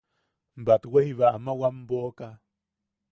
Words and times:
Batwe 0.65 0.99
jiba 1.07 1.27
ama 1.37 1.51
wam 1.59 1.77
boʼoka. 1.87 2.27